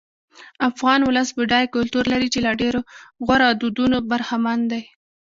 افغان 0.69 0.99
ولس 1.03 1.29
بډای 1.37 1.65
کلتور 1.75 2.03
لري 2.13 2.27
چې 2.33 2.39
له 2.45 2.51
ډېرو 2.61 2.81
غوره 3.25 3.49
دودونو 3.61 3.97
برخمن 4.11 4.59
دی. 4.71 4.83